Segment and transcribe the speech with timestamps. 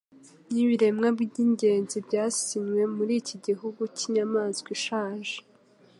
[0.53, 5.35] nibiremwa byingenzi byasinywe muriki gihe cy "inyamaswa ishaje"